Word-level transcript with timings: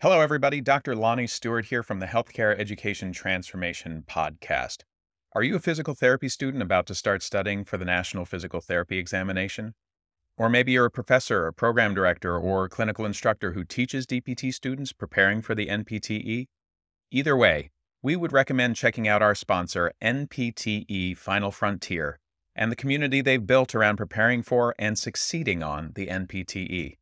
Hello, 0.00 0.20
everybody. 0.20 0.60
Dr. 0.60 0.94
Lonnie 0.94 1.26
Stewart 1.26 1.64
here 1.64 1.82
from 1.82 1.98
the 1.98 2.06
Healthcare 2.06 2.56
Education 2.56 3.10
Transformation 3.10 4.04
Podcast. 4.08 4.84
Are 5.32 5.42
you 5.42 5.56
a 5.56 5.58
physical 5.58 5.92
therapy 5.92 6.28
student 6.28 6.62
about 6.62 6.86
to 6.86 6.94
start 6.94 7.20
studying 7.20 7.64
for 7.64 7.78
the 7.78 7.84
National 7.84 8.24
Physical 8.24 8.60
Therapy 8.60 8.96
Examination? 8.96 9.74
Or 10.36 10.48
maybe 10.48 10.70
you're 10.70 10.84
a 10.84 10.90
professor, 10.90 11.48
a 11.48 11.52
program 11.52 11.94
director, 11.94 12.38
or 12.38 12.64
a 12.64 12.68
clinical 12.68 13.04
instructor 13.04 13.54
who 13.54 13.64
teaches 13.64 14.06
DPT 14.06 14.54
students 14.54 14.92
preparing 14.92 15.42
for 15.42 15.56
the 15.56 15.66
NPTE? 15.66 16.46
Either 17.10 17.36
way, 17.36 17.72
we 18.00 18.14
would 18.14 18.32
recommend 18.32 18.76
checking 18.76 19.08
out 19.08 19.20
our 19.20 19.34
sponsor, 19.34 19.90
NPTE 20.00 21.16
Final 21.16 21.50
Frontier, 21.50 22.20
and 22.54 22.70
the 22.70 22.76
community 22.76 23.20
they've 23.20 23.44
built 23.44 23.74
around 23.74 23.96
preparing 23.96 24.44
for 24.44 24.76
and 24.78 24.96
succeeding 24.96 25.64
on 25.64 25.90
the 25.96 26.06
NPTE. 26.06 26.98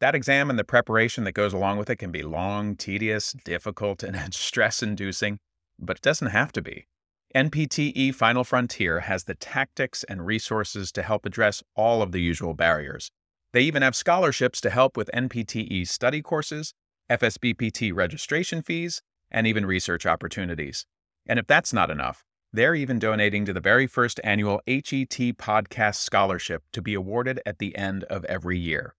That 0.00 0.14
exam 0.14 0.50
and 0.50 0.58
the 0.58 0.64
preparation 0.64 1.24
that 1.24 1.32
goes 1.32 1.54
along 1.54 1.78
with 1.78 1.88
it 1.88 1.96
can 1.96 2.12
be 2.12 2.22
long, 2.22 2.76
tedious, 2.76 3.34
difficult, 3.44 4.02
and 4.02 4.34
stress 4.34 4.82
inducing, 4.82 5.38
but 5.78 5.96
it 5.96 6.02
doesn't 6.02 6.28
have 6.28 6.52
to 6.52 6.62
be. 6.62 6.86
NPTE 7.34 8.14
Final 8.14 8.44
Frontier 8.44 9.00
has 9.00 9.24
the 9.24 9.34
tactics 9.34 10.04
and 10.04 10.24
resources 10.24 10.92
to 10.92 11.02
help 11.02 11.26
address 11.26 11.62
all 11.74 12.02
of 12.02 12.12
the 12.12 12.20
usual 12.20 12.54
barriers. 12.54 13.10
They 13.52 13.62
even 13.62 13.82
have 13.82 13.96
scholarships 13.96 14.60
to 14.62 14.70
help 14.70 14.96
with 14.96 15.10
NPTE 15.12 15.88
study 15.88 16.22
courses, 16.22 16.72
FSBPT 17.10 17.94
registration 17.94 18.62
fees, 18.62 19.02
and 19.30 19.46
even 19.46 19.66
research 19.66 20.06
opportunities. 20.06 20.86
And 21.26 21.38
if 21.38 21.46
that's 21.46 21.72
not 21.72 21.90
enough, 21.90 22.24
they're 22.52 22.74
even 22.74 22.98
donating 22.98 23.44
to 23.44 23.52
the 23.52 23.60
very 23.60 23.86
first 23.86 24.20
annual 24.22 24.60
HET 24.66 25.10
Podcast 25.36 25.96
Scholarship 25.96 26.62
to 26.72 26.80
be 26.80 26.94
awarded 26.94 27.40
at 27.44 27.58
the 27.58 27.76
end 27.76 28.04
of 28.04 28.24
every 28.26 28.58
year. 28.58 28.94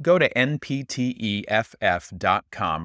Go 0.00 0.18
to 0.18 0.32
npteff.com 0.32 0.86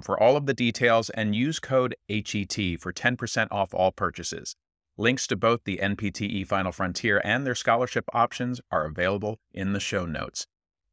for 0.02 0.22
all 0.22 0.36
of 0.36 0.46
the 0.46 0.54
details 0.54 1.10
and 1.10 1.36
use 1.36 1.60
code 1.60 1.96
HET 2.10 2.80
for 2.80 2.92
10% 2.92 3.48
off 3.50 3.74
all 3.74 3.92
purchases. 3.92 4.56
Links 4.98 5.28
to 5.28 5.36
both 5.36 5.64
the 5.64 5.78
NPTE 5.78 6.48
Final 6.48 6.72
Frontier 6.72 7.22
and 7.24 7.46
their 7.46 7.56
scholarship 7.56 8.06
options 8.14 8.60
are 8.72 8.86
available 8.86 9.40
in 9.54 9.74
the 9.74 9.80
show 9.80 10.06
notes. 10.06 10.48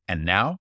And 0.07 0.25
now, 0.25 0.59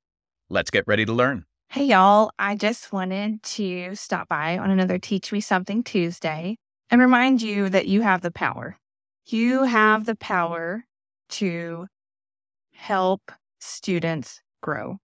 let's 0.49 0.71
get 0.71 0.87
ready 0.87 1.05
to 1.05 1.11
learn. 1.11 1.45
Hey, 1.67 1.85
y'all. 1.85 2.31
I 2.39 2.55
just 2.55 2.93
wanted 2.93 3.43
to 3.43 3.95
stop 3.95 4.29
by 4.29 4.57
on 4.57 4.69
another 4.69 4.97
Teach 4.97 5.31
Me 5.31 5.41
Something 5.41 5.83
Tuesday 5.83 6.55
and 6.89 7.01
remind 7.01 7.41
you 7.41 7.67
that 7.69 7.87
you 7.87 8.01
have 8.01 8.21
the 8.21 8.31
power. 8.31 8.77
You 9.25 9.63
have 9.63 10.05
the 10.05 10.15
power 10.15 10.85
to 11.29 11.87
help 12.73 13.31
students 13.59 14.41
grow. 14.61 14.99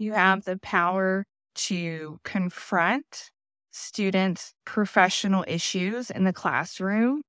You 0.00 0.14
have 0.14 0.46
the 0.46 0.56
power 0.56 1.26
to 1.56 2.20
confront 2.24 3.30
students' 3.70 4.54
professional 4.64 5.44
issues 5.46 6.10
in 6.10 6.24
the 6.24 6.32
classroom 6.32 7.20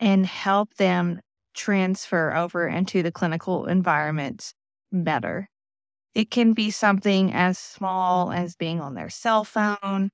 and 0.00 0.26
help 0.26 0.74
them 0.74 1.20
transfer 1.54 2.34
over 2.34 2.66
into 2.66 3.04
the 3.04 3.12
clinical 3.12 3.66
environment 3.66 4.52
better. 4.90 5.48
It 6.12 6.28
can 6.32 6.54
be 6.54 6.72
something 6.72 7.32
as 7.32 7.56
small 7.56 8.32
as 8.32 8.56
being 8.56 8.80
on 8.80 8.94
their 8.94 9.10
cell 9.10 9.44
phone 9.44 10.10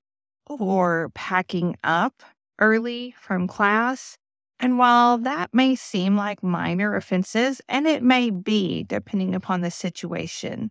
or 0.47 1.11
packing 1.15 1.75
up 1.83 2.23
early 2.59 3.15
from 3.19 3.49
class. 3.49 4.19
And 4.61 4.77
while 4.77 5.17
that 5.17 5.55
may 5.55 5.75
seem 5.75 6.17
like 6.17 6.43
minor 6.43 6.97
offenses, 6.97 7.63
and 7.67 7.87
it 7.87 8.03
may 8.03 8.29
be 8.29 8.85
depending 8.85 9.35
upon 9.35 9.63
the 9.63 9.71
situation, 9.71 10.71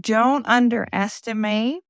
don't 0.00 0.46
underestimate 0.46 1.82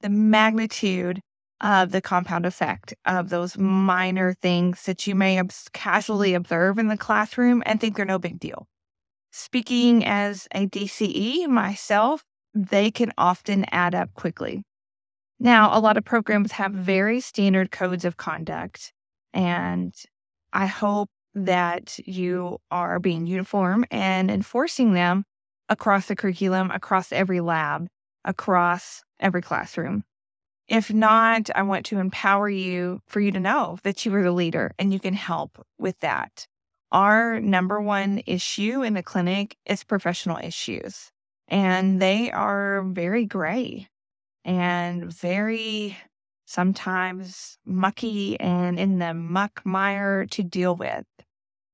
the 0.00 0.08
magnitude 0.08 1.20
of 1.60 1.90
the 1.90 2.00
compound 2.00 2.46
effect 2.46 2.94
of 3.04 3.30
those 3.30 3.58
minor 3.58 4.34
things 4.34 4.84
that 4.84 5.06
you 5.06 5.14
may 5.14 5.42
casually 5.72 6.34
observe 6.34 6.78
in 6.78 6.86
the 6.86 6.96
classroom 6.96 7.62
and 7.66 7.80
think 7.80 7.96
they're 7.96 8.04
no 8.04 8.18
big 8.18 8.38
deal. 8.38 8.66
Speaking 9.32 10.04
as 10.04 10.46
a 10.54 10.66
DCE 10.66 11.48
myself, 11.48 12.22
they 12.54 12.90
can 12.90 13.12
often 13.18 13.64
add 13.70 13.94
up 13.94 14.14
quickly. 14.14 14.62
Now, 15.40 15.76
a 15.76 15.80
lot 15.80 15.96
of 15.96 16.04
programs 16.04 16.52
have 16.52 16.72
very 16.72 17.20
standard 17.20 17.70
codes 17.70 18.04
of 18.04 18.16
conduct, 18.16 18.92
and 19.32 19.94
I 20.52 20.66
hope 20.66 21.10
that 21.34 21.98
you 22.04 22.58
are 22.70 22.98
being 22.98 23.26
uniform 23.26 23.84
and 23.90 24.30
enforcing 24.30 24.94
them 24.94 25.24
across 25.68 26.06
the 26.06 26.16
curriculum, 26.16 26.70
across 26.70 27.12
every 27.12 27.40
lab, 27.40 27.88
across 28.24 29.02
every 29.20 29.42
classroom. 29.42 30.04
If 30.68 30.92
not, 30.92 31.48
I 31.54 31.62
want 31.62 31.86
to 31.86 31.98
empower 31.98 32.48
you 32.48 33.00
for 33.06 33.20
you 33.20 33.32
to 33.32 33.40
know 33.40 33.78
that 33.84 34.04
you 34.04 34.14
are 34.14 34.22
the 34.22 34.32
leader 34.32 34.72
and 34.78 34.92
you 34.92 35.00
can 35.00 35.14
help 35.14 35.64
with 35.78 35.98
that. 36.00 36.46
Our 36.92 37.40
number 37.40 37.80
one 37.80 38.22
issue 38.26 38.82
in 38.82 38.94
the 38.94 39.02
clinic 39.02 39.56
is 39.66 39.84
professional 39.84 40.38
issues, 40.38 41.10
and 41.48 42.00
they 42.00 42.30
are 42.30 42.82
very 42.82 43.26
gray 43.26 43.88
and 44.44 45.12
very 45.12 45.96
sometimes 46.46 47.58
mucky 47.66 48.40
and 48.40 48.78
in 48.78 48.98
the 48.98 49.12
muck 49.12 49.60
mire 49.64 50.26
to 50.26 50.42
deal 50.42 50.74
with. 50.74 51.04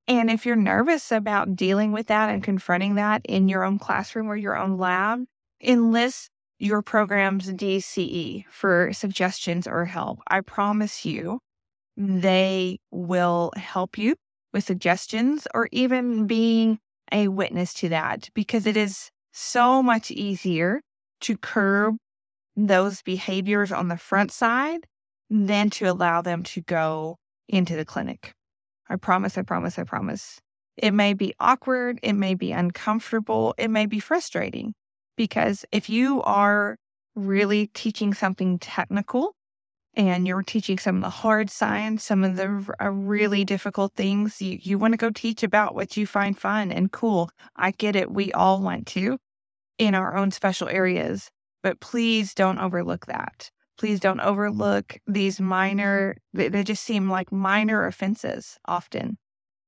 And 0.06 0.31
if 0.31 0.44
you're 0.44 0.56
nervous 0.56 1.10
about 1.10 1.56
dealing 1.56 1.92
with 1.92 2.09
that 2.09 2.28
and 2.28 2.42
confronting 2.42 2.97
that 2.97 3.22
in 3.25 3.48
your 3.48 3.65
own 3.65 3.78
classroom 3.78 4.28
or 4.28 4.37
your 4.37 4.56
own 4.56 4.76
lab, 4.76 5.25
enlist 5.62 6.31
your 6.59 6.82
program's 6.82 7.50
DCE 7.50 8.44
for 8.50 8.93
suggestions 8.93 9.66
or 9.66 9.87
help. 9.87 10.20
I 10.28 10.41
promise 10.41 11.04
you, 11.04 11.41
they 11.97 12.78
will 12.91 13.53
help 13.56 13.97
you 13.97 14.16
with 14.53 14.64
suggestions 14.64 15.47
or 15.54 15.69
even 15.72 16.26
being 16.26 16.78
a 17.12 17.28
witness 17.28 17.75
to 17.75 17.88
that 17.91 18.28
because 18.34 18.66
it 18.66 18.76
is 18.76 19.10
so 19.32 19.82
much 19.82 20.10
easier 20.10 20.81
to 21.20 21.37
curb 21.37 21.97
those 22.56 23.03
behaviors 23.03 23.72
on 23.72 23.88
the 23.88 23.97
front 23.97 24.31
side 24.31 24.87
than 25.31 25.70
to 25.70 25.87
allow 25.87 26.22
them 26.22 26.43
to 26.43 26.60
go 26.60 27.16
into 27.48 27.75
the 27.75 27.84
clinic. 27.84 28.32
I 28.89 28.97
promise, 28.97 29.39
I 29.39 29.43
promise, 29.43 29.78
I 29.78 29.84
promise. 29.84 30.41
It 30.77 30.93
may 30.93 31.15
be 31.15 31.34
awkward, 31.39 32.00
it 32.03 32.15
may 32.15 32.34
be 32.34 32.53
uncomfortable, 32.53 33.55
it 33.59 33.69
may 33.69 33.87
be 33.87 34.00
frustrating 34.00 34.75
because 35.17 35.65
if 35.71 35.89
you 35.89 36.22
are 36.22 36.77
really 37.15 37.69
teaching 37.69 38.12
something 38.12 38.59
technical 38.59 39.34
and 39.94 40.27
you're 40.27 40.43
teaching 40.43 40.78
some 40.78 40.97
of 40.97 41.03
the 41.03 41.11
hard 41.11 41.50
science, 41.50 42.05
some 42.05 42.25
of 42.25 42.37
the 42.37 42.75
uh, 42.83 42.91
really 42.91 43.44
difficult 43.44 43.94
things, 43.94 44.43
you, 44.43 44.59
you 44.61 44.78
want 44.78 44.93
to 44.93 44.99
go 44.99 45.11
teach 45.11 45.44
about 45.44 45.75
what 45.75 45.97
you 45.97 46.06
find 46.06 46.37
fun 46.37 46.73
and 46.73 46.91
cool. 46.91 47.31
I 47.55 47.71
get 47.71 47.94
it. 47.94 48.11
We 48.11 48.33
all 48.33 48.61
want 48.61 48.87
to 48.89 49.19
in 49.78 49.94
our 49.94 50.17
own 50.17 50.33
special 50.33 50.69
areas, 50.69 51.31
but 51.62 51.81
please 51.81 52.34
don't 52.34 52.59
overlook 52.59 53.06
that. 53.06 53.50
Please 53.79 54.01
don't 54.01 54.21
overlook 54.21 54.99
these 55.07 55.41
minor, 55.41 56.17
they, 56.33 56.49
they 56.49 56.62
just 56.62 56.85
seem 56.85 57.11
like 57.11 57.33
minor 57.33 57.87
offenses 57.87 58.59
often, 58.67 59.19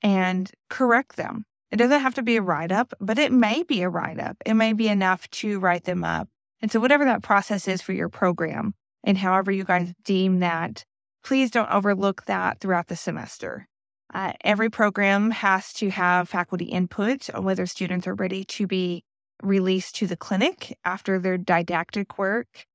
and 0.03 0.50
correct 0.71 1.17
them. 1.17 1.44
It 1.72 1.77
doesn't 1.77 2.00
have 2.00 2.15
to 2.15 2.22
be 2.22 2.37
a 2.37 2.43
write 2.43 2.71
up, 2.71 2.94
but 3.00 3.19
it 3.19 3.33
may 3.33 3.65
be 3.65 3.83
a 3.83 3.89
write 3.89 4.21
up. 4.21 4.37
It 4.47 4.55
may 4.55 4.72
be 4.72 4.89
enough 4.89 5.28
to 5.31 5.59
write 5.59 5.84
them 5.84 6.05
up. 6.05 6.28
And 6.61 6.71
so, 6.71 6.81
whatever 6.81 7.05
that 7.05 7.22
process 7.22 7.67
is 7.67 7.83
for 7.83 7.93
your 7.93 8.09
program, 8.09 8.75
and 9.03 9.19
however 9.19 9.50
you 9.50 9.65
guys 9.65 9.93
deem 10.05 10.38
that, 10.41 10.84
please 11.25 11.50
don't 11.50 11.71
overlook 11.71 12.25
that 12.27 12.61
throughout 12.61 12.87
the 12.87 12.97
semester. 12.97 13.67
Uh, 14.15 14.33
every 14.43 14.71
program 14.71 15.33
has 15.33 15.73
to 15.75 15.91
have 15.91 16.28
faculty 16.28 16.67
input 16.67 17.28
on 17.34 17.44
whether 17.44 17.67
students 17.67 18.06
are 18.06 18.15
ready 18.15 18.44
to 18.44 18.67
be 18.67 19.05
released 19.43 19.97
to 19.97 20.06
the 20.06 20.17
clinic 20.17 20.78
after 20.84 21.19
their 21.19 21.37
didactic 21.37 22.17
work 22.19 22.67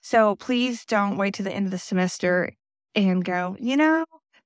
so 0.00 0.36
please 0.36 0.84
don't 0.84 1.16
wait 1.16 1.34
to 1.34 1.42
the 1.42 1.52
end 1.52 1.66
of 1.66 1.72
the 1.72 1.78
semester 1.78 2.54
and 2.94 3.24
go, 3.24 3.56
you 3.60 3.76
know, 3.76 4.04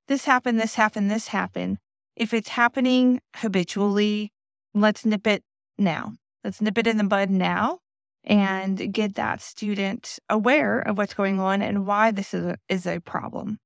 this 0.09 0.25
happened, 0.25 0.61
this 0.61 0.75
happened, 0.75 1.11
this 1.11 1.29
happened. 1.29 1.79
If 2.17 2.35
it's 2.35 2.49
happening 2.49 3.21
habitually, 3.37 4.33
let's 4.75 5.05
nip 5.05 5.27
it 5.27 5.43
now. 5.79 6.15
Let's 6.43 6.61
nip 6.61 6.79
it 6.79 6.87
in 6.87 6.99
the 6.99 7.05
bud 7.05 7.31
now 7.31 7.79
and 8.25 8.93
get 8.93 9.15
that 9.15 9.41
student 9.41 10.19
aware 10.29 10.81
of 10.81 10.99
what's 10.99 11.15
going 11.15 11.41
on 11.41 11.63
and 11.63 11.87
why 11.87 12.11
this 12.11 12.35
is 12.35 12.45
a, 12.45 12.59
is 12.69 12.87
a 12.87 13.01
problem. 13.01 13.59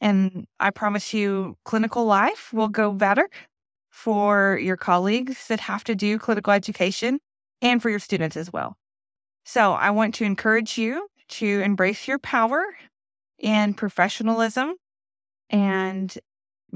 And 0.00 0.46
I 0.60 0.70
promise 0.70 1.14
you, 1.14 1.56
clinical 1.64 2.04
life 2.04 2.52
will 2.52 2.68
go 2.68 2.92
better 2.92 3.28
for 3.90 4.58
your 4.62 4.76
colleagues 4.76 5.46
that 5.48 5.60
have 5.60 5.84
to 5.84 5.94
do 5.94 6.18
clinical 6.18 6.52
education 6.52 7.20
and 7.62 7.80
for 7.80 7.90
your 7.90 7.98
students 7.98 8.36
as 8.36 8.52
well. 8.52 8.76
So 9.44 9.72
I 9.72 9.90
want 9.90 10.14
to 10.16 10.24
encourage 10.24 10.76
you 10.78 11.06
to 11.28 11.60
embrace 11.60 12.06
your 12.06 12.18
power 12.18 12.64
and 13.42 13.76
professionalism 13.76 14.74
and 15.50 16.16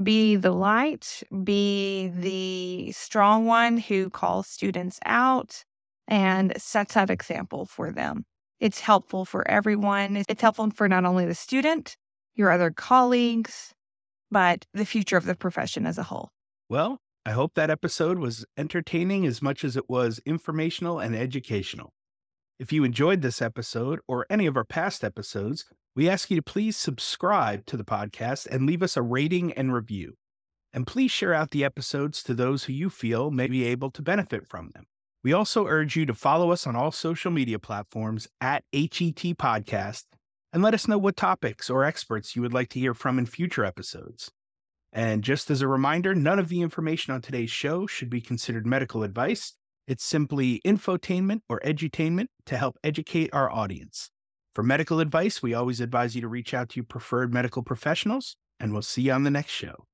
be 0.01 0.35
the 0.35 0.51
light, 0.51 1.23
be 1.43 2.11
the 2.15 2.91
strong 2.91 3.45
one 3.45 3.77
who 3.77 4.09
calls 4.09 4.47
students 4.47 4.99
out 5.05 5.63
and 6.07 6.53
sets 6.61 6.93
that 6.93 7.09
example 7.09 7.65
for 7.65 7.91
them. 7.91 8.25
It's 8.59 8.79
helpful 8.79 9.25
for 9.25 9.47
everyone. 9.47 10.23
It's 10.27 10.41
helpful 10.41 10.69
for 10.71 10.87
not 10.87 11.05
only 11.05 11.25
the 11.25 11.35
student, 11.35 11.95
your 12.35 12.51
other 12.51 12.71
colleagues, 12.71 13.73
but 14.31 14.65
the 14.73 14.85
future 14.85 15.17
of 15.17 15.25
the 15.25 15.35
profession 15.35 15.85
as 15.85 15.97
a 15.97 16.03
whole. 16.03 16.29
Well, 16.69 16.99
I 17.25 17.31
hope 17.31 17.53
that 17.55 17.69
episode 17.69 18.19
was 18.19 18.45
entertaining 18.57 19.25
as 19.25 19.41
much 19.41 19.63
as 19.63 19.75
it 19.75 19.89
was 19.89 20.19
informational 20.25 20.99
and 20.99 21.15
educational. 21.15 21.93
If 22.59 22.73
you 22.73 22.83
enjoyed 22.83 23.21
this 23.21 23.41
episode 23.41 24.01
or 24.05 24.25
any 24.29 24.45
of 24.45 24.57
our 24.57 24.65
past 24.65 25.01
episodes, 25.01 25.63
we 25.95 26.09
ask 26.09 26.29
you 26.29 26.35
to 26.35 26.41
please 26.41 26.75
subscribe 26.75 27.65
to 27.67 27.77
the 27.77 27.85
podcast 27.85 28.47
and 28.47 28.65
leave 28.65 28.83
us 28.83 28.97
a 28.97 29.01
rating 29.01 29.53
and 29.53 29.73
review. 29.73 30.17
And 30.73 30.85
please 30.85 31.09
share 31.09 31.33
out 31.33 31.51
the 31.51 31.63
episodes 31.63 32.21
to 32.23 32.33
those 32.33 32.65
who 32.65 32.73
you 32.73 32.89
feel 32.89 33.31
may 33.31 33.47
be 33.47 33.63
able 33.63 33.91
to 33.91 34.01
benefit 34.01 34.45
from 34.45 34.71
them. 34.71 34.87
We 35.23 35.31
also 35.31 35.67
urge 35.67 35.95
you 35.95 36.05
to 36.07 36.13
follow 36.13 36.51
us 36.51 36.67
on 36.67 36.75
all 36.75 36.91
social 36.91 37.31
media 37.31 37.59
platforms 37.59 38.27
at 38.41 38.65
HET 38.73 39.37
Podcast 39.37 40.03
and 40.51 40.61
let 40.61 40.73
us 40.73 40.85
know 40.85 40.97
what 40.97 41.15
topics 41.15 41.69
or 41.69 41.85
experts 41.85 42.35
you 42.35 42.41
would 42.41 42.53
like 42.53 42.67
to 42.69 42.79
hear 42.79 42.93
from 42.93 43.17
in 43.17 43.25
future 43.25 43.63
episodes. 43.63 44.31
And 44.91 45.23
just 45.23 45.49
as 45.49 45.61
a 45.61 45.67
reminder, 45.69 46.13
none 46.13 46.39
of 46.39 46.49
the 46.49 46.59
information 46.59 47.13
on 47.13 47.21
today's 47.21 47.51
show 47.51 47.87
should 47.87 48.09
be 48.09 48.19
considered 48.19 48.67
medical 48.67 49.03
advice. 49.03 49.53
It's 49.89 50.03
simply 50.03 50.61
infotainment 50.63 51.41
or 51.49 51.59
edutainment 51.65 52.27
to 52.45 52.57
help 52.57 52.77
educate 52.83 53.31
our 53.33 53.51
audience. 53.51 54.11
For 54.53 54.61
medical 54.61 54.99
advice, 54.99 55.41
we 55.41 55.55
always 55.55 55.81
advise 55.81 56.13
you 56.13 56.21
to 56.21 56.27
reach 56.27 56.53
out 56.53 56.69
to 56.69 56.75
your 56.75 56.85
preferred 56.85 57.33
medical 57.33 57.63
professionals, 57.63 58.35
and 58.59 58.71
we'll 58.71 58.83
see 58.83 59.01
you 59.01 59.13
on 59.13 59.23
the 59.23 59.31
next 59.31 59.49
show. 59.51 59.88